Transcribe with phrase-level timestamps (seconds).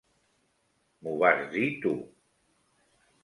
[1.01, 1.91] M'ho vas dir tu.